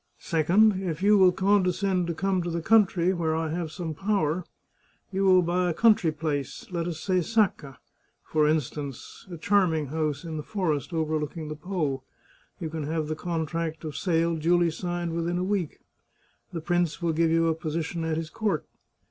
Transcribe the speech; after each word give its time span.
Second, 0.17 0.81
if 0.81 1.03
you 1.03 1.15
will 1.15 1.31
condescend 1.31 2.07
to 2.07 2.15
come 2.15 2.41
to 2.41 2.49
the 2.49 2.59
country 2.63 3.13
where 3.13 3.35
I 3.35 3.49
have 3.51 3.71
some 3.71 3.93
power, 3.93 4.43
you 5.11 5.23
will 5.25 5.43
buy 5.43 5.69
a 5.69 5.75
country 5.75 6.11
place— 6.11 6.65
let 6.71 6.87
us 6.87 6.99
say 6.99 7.19
Sacca, 7.21 7.77
for 8.23 8.47
instance, 8.47 9.27
a 9.29 9.37
charming 9.37 9.89
house 9.89 10.23
in 10.23 10.37
the 10.37 10.41
forest 10.41 10.91
overlooking 10.91 11.49
the 11.49 11.55
Po; 11.55 12.01
you 12.59 12.67
can 12.71 12.81
have 12.85 13.09
the 13.09 13.15
contract 13.15 13.83
of 13.83 13.95
sale 13.95 14.35
duly 14.37 14.71
signed 14.71 15.13
within 15.15 15.37
a 15.37 15.43
week. 15.43 15.81
The 16.51 16.61
prince 16.61 17.03
will 17.03 17.13
give 17.13 17.29
you 17.29 17.47
a 17.47 17.53
position 17.53 18.03
at 18.03 18.17
his 18.17 18.31
court. 18.31 18.65